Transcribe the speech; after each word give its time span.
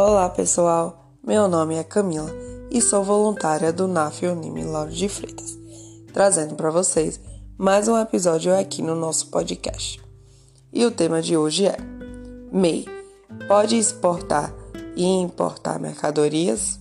Olá 0.00 0.30
pessoal, 0.30 1.12
meu 1.26 1.48
nome 1.48 1.74
é 1.74 1.82
Camila 1.82 2.30
e 2.70 2.80
sou 2.80 3.02
voluntária 3.02 3.72
do 3.72 3.88
NAF 3.88 4.24
Unime 4.28 4.62
Lauro 4.62 4.92
de 4.92 5.08
Freitas, 5.08 5.58
trazendo 6.12 6.54
para 6.54 6.70
vocês 6.70 7.18
mais 7.58 7.88
um 7.88 7.98
episódio 7.98 8.56
aqui 8.56 8.80
no 8.80 8.94
nosso 8.94 9.26
podcast. 9.26 10.00
E 10.72 10.86
o 10.86 10.92
tema 10.92 11.20
de 11.20 11.36
hoje 11.36 11.66
é: 11.66 11.76
MEI 12.52 12.86
pode 13.48 13.76
exportar 13.76 14.54
e 14.94 15.04
importar 15.04 15.80
mercadorias? 15.80 16.78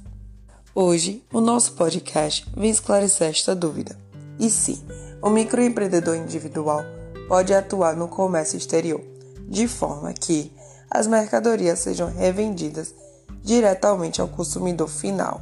Hoje, 0.75 1.25
o 1.34 1.41
nosso 1.41 1.73
podcast 1.73 2.45
vem 2.55 2.70
esclarecer 2.70 3.29
esta 3.29 3.55
dúvida. 3.55 3.97
E 4.38 4.47
sim, 4.47 4.79
o 5.23 5.31
microempreendedor 5.31 6.18
individual 6.18 6.84
pode 7.27 7.52
atuar 7.52 7.96
no 7.96 8.07
comércio 8.07 8.57
exterior, 8.57 9.02
de 9.49 9.68
forma 9.68 10.13
que 10.13 10.55
as 10.88 11.07
mercadorias 11.07 11.79
sejam 11.79 12.10
revendidas 12.11 12.93
diretamente 13.43 14.21
ao 14.21 14.27
consumidor 14.27 14.87
final. 14.87 15.41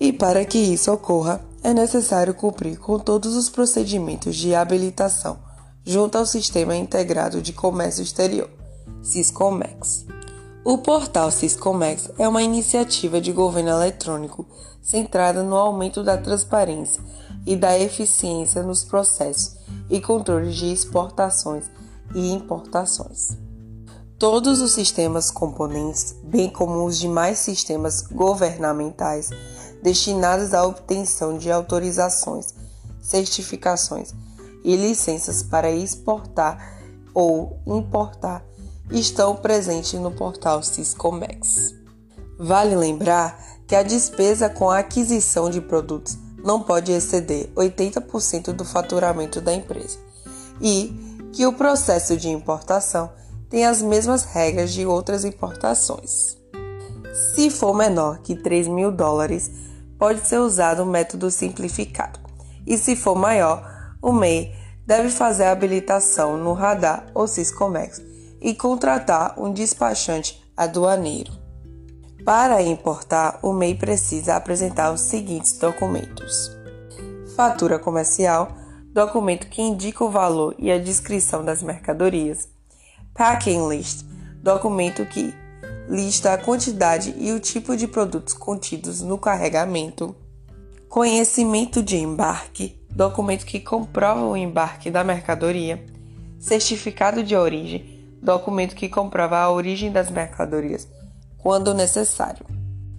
E 0.00 0.12
para 0.12 0.44
que 0.44 0.58
isso 0.58 0.92
ocorra, 0.92 1.40
é 1.62 1.74
necessário 1.74 2.34
cumprir 2.34 2.78
com 2.78 2.98
todos 2.98 3.34
os 3.34 3.48
procedimentos 3.48 4.36
de 4.36 4.54
habilitação 4.54 5.38
junto 5.84 6.18
ao 6.18 6.26
Sistema 6.26 6.76
Integrado 6.76 7.40
de 7.40 7.52
Comércio 7.52 8.02
Exterior, 8.02 8.48
Siscomex. 9.02 10.06
O 10.64 10.78
portal 10.78 11.30
Siscomex 11.30 12.10
é 12.18 12.28
uma 12.28 12.42
iniciativa 12.42 13.20
de 13.20 13.32
governo 13.32 13.70
eletrônico 13.70 14.46
centrada 14.82 15.42
no 15.42 15.56
aumento 15.56 16.04
da 16.04 16.18
transparência 16.18 17.02
e 17.46 17.56
da 17.56 17.78
eficiência 17.78 18.62
nos 18.62 18.84
processos 18.84 19.56
e 19.88 20.00
controles 20.00 20.56
de 20.56 20.70
exportações 20.70 21.64
e 22.14 22.32
importações. 22.32 23.47
Todos 24.18 24.60
os 24.60 24.72
sistemas 24.72 25.30
componentes, 25.30 26.16
bem 26.24 26.50
como 26.50 26.84
os 26.84 26.98
demais 26.98 27.38
sistemas 27.38 28.02
governamentais 28.02 29.30
destinados 29.80 30.52
à 30.52 30.66
obtenção 30.66 31.38
de 31.38 31.52
autorizações, 31.52 32.52
certificações 33.00 34.12
e 34.64 34.74
licenças 34.74 35.44
para 35.44 35.70
exportar 35.70 36.80
ou 37.14 37.60
importar, 37.64 38.44
estão 38.90 39.36
presentes 39.36 39.92
no 39.92 40.10
portal 40.10 40.64
Siscomex. 40.64 41.76
Vale 42.40 42.74
lembrar 42.74 43.40
que 43.68 43.76
a 43.76 43.84
despesa 43.84 44.48
com 44.48 44.68
a 44.68 44.78
aquisição 44.78 45.48
de 45.48 45.60
produtos 45.60 46.18
não 46.42 46.60
pode 46.60 46.90
exceder 46.90 47.52
80% 47.54 48.50
do 48.50 48.64
faturamento 48.64 49.40
da 49.40 49.54
empresa 49.54 49.96
e 50.60 51.28
que 51.32 51.46
o 51.46 51.52
processo 51.52 52.16
de 52.16 52.28
importação 52.28 53.10
tem 53.48 53.64
as 53.64 53.80
mesmas 53.80 54.24
regras 54.24 54.72
de 54.72 54.86
outras 54.86 55.24
importações. 55.24 56.36
Se 57.34 57.50
for 57.50 57.74
menor 57.74 58.18
que 58.18 58.36
3 58.36 58.68
mil 58.68 58.92
dólares, 58.92 59.50
pode 59.98 60.20
ser 60.20 60.38
usado 60.38 60.82
o 60.82 60.86
método 60.86 61.30
simplificado, 61.30 62.20
e 62.66 62.76
se 62.76 62.94
for 62.94 63.16
maior, 63.16 63.94
o 64.00 64.12
MEI 64.12 64.54
deve 64.86 65.10
fazer 65.10 65.44
a 65.44 65.52
habilitação 65.52 66.36
no 66.36 66.52
radar 66.52 67.06
ou 67.14 67.26
Siscomex 67.26 68.00
e 68.40 68.54
contratar 68.54 69.34
um 69.38 69.52
despachante 69.52 70.42
aduaneiro. 70.56 71.32
Para 72.24 72.62
importar, 72.62 73.38
o 73.42 73.52
MEI 73.52 73.74
precisa 73.74 74.36
apresentar 74.36 74.92
os 74.92 75.00
seguintes 75.00 75.58
documentos: 75.58 76.50
fatura 77.34 77.78
comercial, 77.78 78.48
documento 78.92 79.48
que 79.48 79.62
indica 79.62 80.04
o 80.04 80.10
valor 80.10 80.54
e 80.58 80.70
a 80.70 80.78
descrição 80.78 81.44
das 81.44 81.62
mercadorias 81.62 82.48
Packing 83.18 83.68
List 83.68 84.04
documento 84.40 85.04
que 85.04 85.34
lista 85.88 86.34
a 86.34 86.38
quantidade 86.38 87.12
e 87.18 87.32
o 87.32 87.40
tipo 87.40 87.76
de 87.76 87.88
produtos 87.88 88.32
contidos 88.32 89.02
no 89.02 89.18
carregamento. 89.18 90.14
Conhecimento 90.88 91.82
de 91.82 91.96
embarque 91.96 92.80
documento 92.88 93.44
que 93.44 93.58
comprova 93.58 94.24
o 94.24 94.36
embarque 94.36 94.88
da 94.88 95.02
mercadoria. 95.02 95.84
Certificado 96.38 97.24
de 97.24 97.34
origem 97.34 98.06
documento 98.22 98.76
que 98.76 98.88
comprova 98.88 99.38
a 99.38 99.50
origem 99.50 99.90
das 99.90 100.08
mercadorias, 100.10 100.86
quando 101.38 101.74
necessário. 101.74 102.46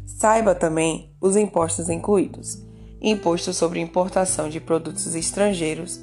Saiba 0.06 0.54
também 0.54 1.16
os 1.22 1.38
impostos 1.38 1.88
incluídos: 1.88 2.62
imposto 3.02 3.54
sobre 3.54 3.80
importação 3.80 4.50
de 4.50 4.60
produtos 4.60 5.16
estrangeiros, 5.16 5.98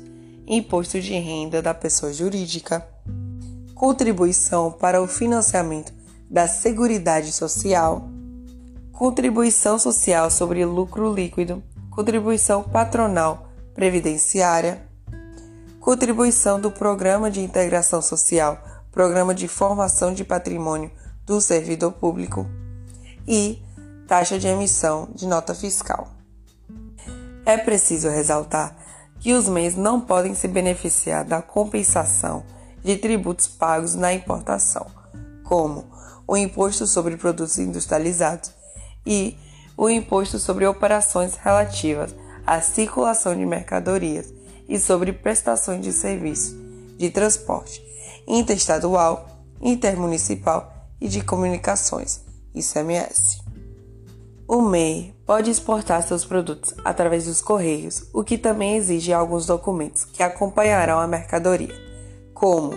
imposto 0.47 1.03
de 1.03 1.13
renda 1.13 1.61
da 1.61 1.75
pessoa 1.75 2.15
jurídica 2.15 2.97
contribuição 3.77 4.73
para 4.73 5.03
o 5.03 5.07
financiamento 5.07 5.93
da 6.31 6.49
Seguridade 6.49 7.31
Social, 7.31 8.09
contribuição 8.91 9.79
social 9.79 10.31
sobre 10.31 10.65
lucro 10.65 11.13
líquido, 11.13 11.63
contribuição 11.91 12.63
patronal 12.63 13.51
previdenciária, 13.75 14.83
contribuição 15.79 16.59
do 16.59 16.71
Programa 16.71 17.31
de 17.31 17.43
Integração 17.43 18.01
Social, 18.01 18.59
Programa 18.91 19.35
de 19.35 19.47
Formação 19.47 20.15
de 20.15 20.25
Patrimônio 20.25 20.91
do 21.27 21.39
Servidor 21.39 21.93
Público 21.93 22.47
e 23.29 23.63
taxa 24.09 24.39
de 24.39 24.49
emissão 24.49 25.07
de 25.15 25.27
nota 25.27 25.55
fiscal. 25.55 26.09
É 27.45 27.59
preciso 27.59 28.09
ressaltar 28.09 28.75
que 29.21 29.35
os 29.35 29.47
MEIs 29.51 29.77
não 29.77 30.01
podem 30.01 30.35
se 30.35 30.49
beneficiar 30.49 31.27
da 31.27 31.43
compensação 31.43 32.56
de 32.87 32.97
tributos 32.97 33.49
pagos 33.49 33.97
na 33.97 34.15
importação, 34.15 34.87
como 35.43 35.87
o 36.25 36.37
imposto 36.37 36.87
sobre 36.87 37.17
produtos 37.17 37.59
industrializados 37.59 38.53
e 39.05 39.37
o 39.77 39.91
imposto 39.91 40.39
sobre 40.39 40.65
operações 40.67 41.35
relativas 41.35 42.15
à 42.47 42.61
circulação 42.61 43.37
de 43.37 43.45
mercadorias 43.45 44.33
e 44.69 44.79
sobre 44.79 45.13
prestações 45.13 45.83
de 45.83 45.93
serviços 45.93 46.55
de 46.97 47.11
transporte 47.11 47.85
interestadual, 48.25 49.27
intermunicipal 49.61 50.73
e 51.01 51.09
de 51.09 51.23
comunicações, 51.23 52.21
ICMS. 52.55 53.43
O 54.47 54.63
MEI 54.63 55.13
pode 55.27 55.51
exportar 55.51 56.05
seus 56.05 56.25
produtos 56.25 56.73
através 56.85 57.25
dos 57.25 57.41
correios, 57.41 58.05
o 58.15 58.23
que 58.23 58.39
também 58.39 58.77
exige 58.77 59.13
alguns 59.13 59.45
documentos 59.45 60.05
que 60.05 60.23
acompanharão 60.23 61.01
a 61.01 61.09
mercadoria 61.09 61.86
como 62.37 62.75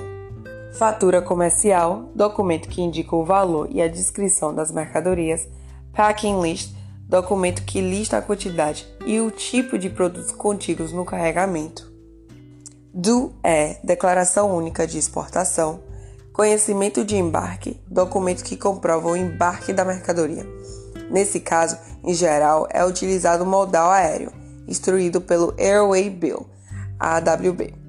fatura 0.71 1.21
comercial, 1.21 2.09
documento 2.15 2.69
que 2.69 2.81
indica 2.81 3.13
o 3.13 3.25
valor 3.25 3.67
e 3.69 3.81
a 3.81 3.89
descrição 3.89 4.55
das 4.55 4.71
mercadorias, 4.71 5.45
packing 5.91 6.41
list, 6.41 6.73
documento 7.09 7.63
que 7.63 7.81
lista 7.81 8.17
a 8.17 8.21
quantidade 8.21 8.87
e 9.05 9.19
o 9.19 9.29
tipo 9.29 9.77
de 9.77 9.89
produtos 9.89 10.31
contidos 10.31 10.93
no 10.93 11.03
carregamento. 11.03 11.91
Do 12.93 13.33
é 13.43 13.79
declaração 13.83 14.55
única 14.55 14.87
de 14.87 14.97
exportação, 14.97 15.81
conhecimento 16.31 17.03
de 17.03 17.17
embarque, 17.17 17.81
documento 17.85 18.45
que 18.45 18.55
comprova 18.55 19.09
o 19.09 19.17
embarque 19.17 19.73
da 19.73 19.83
mercadoria. 19.83 20.47
Nesse 21.11 21.41
caso, 21.41 21.77
em 22.01 22.13
geral, 22.13 22.65
é 22.71 22.85
utilizado 22.85 23.43
o 23.43 23.47
modal 23.47 23.91
aéreo, 23.91 24.31
instruído 24.65 25.19
pelo 25.19 25.53
Airway 25.57 26.09
Bill, 26.09 26.47
AWB 26.97 27.88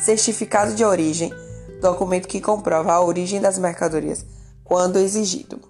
certificado 0.00 0.74
de 0.74 0.84
origem, 0.84 1.32
documento 1.80 2.28
que 2.28 2.40
comprova 2.40 2.92
a 2.92 3.02
origem 3.02 3.40
das 3.40 3.58
mercadorias, 3.58 4.24
quando 4.64 4.98
exigido. 4.98 5.60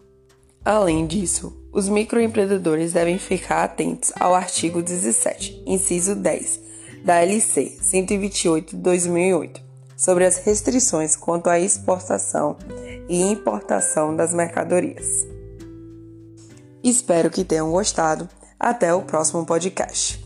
Além 0.65 1.07
disso, 1.07 1.57
os 1.73 1.89
microempreendedores 1.89 2.93
devem 2.93 3.19
ficar 3.19 3.65
atentos 3.65 4.13
ao 4.19 4.35
artigo 4.35 4.83
17, 4.83 5.63
inciso 5.67 6.15
10, 6.15 6.61
da 7.05 7.23
LC 7.23 7.79
128/2008, 7.81 9.63
sobre 9.97 10.27
as 10.27 10.37
restrições 10.39 11.17
quanto 11.17 11.49
à 11.49 11.59
exportação 11.59 12.57
e 13.09 13.23
importação 13.23 14.15
das 14.15 14.35
mercadorias. 14.35 15.27
Espero 16.83 17.31
que 17.31 17.45
tenham 17.45 17.71
gostado. 17.71 18.29
Até 18.59 18.93
o 18.95 19.03
próximo 19.03 19.45
podcast. 19.47 20.20